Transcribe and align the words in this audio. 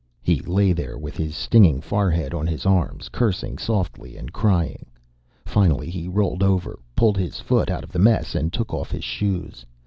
He 0.23 0.39
lay 0.41 0.73
there 0.73 0.97
with 0.97 1.15
his 1.15 1.35
stinging 1.35 1.79
forehead 1.79 2.33
on 2.33 2.47
his 2.47 2.65
arms, 2.65 3.07
cursing 3.07 3.59
softly 3.59 4.17
and 4.17 4.33
crying. 4.33 4.87
Finally 5.45 5.91
he 5.91 6.07
rolled 6.07 6.41
over, 6.41 6.79
pulled 6.95 7.17
his 7.19 7.39
foot 7.39 7.69
out 7.69 7.83
of 7.83 7.91
the 7.91 7.99
mess, 7.99 8.33
and 8.33 8.51
took 8.51 8.73
off 8.73 8.89
his 8.89 9.03
shoes. 9.03 9.63